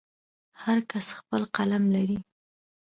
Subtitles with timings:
[0.61, 2.19] هر کس خپل قلم لري.